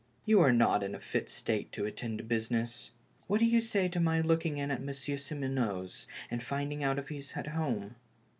You 0.25 0.41
are 0.41 0.51
not 0.51 0.81
in 0.81 0.95
a 0.95 0.99
fit 0.99 1.29
state 1.29 1.71
to 1.73 1.85
attend 1.85 2.17
to 2.17 2.23
business. 2.23 2.89
What 3.27 3.39
do 3.39 3.45
you 3.45 3.61
say 3.61 3.87
to 3.89 3.99
my 3.99 4.19
looking 4.19 4.57
in 4.57 4.71
at 4.71 4.81
Monsieur 4.81 5.15
Simoneau's 5.17 6.07
and 6.31 6.41
finding 6.41 6.83
out 6.83 6.97
if 6.97 7.09
he's 7.09 7.33
at 7.37 7.49
home 7.49 7.93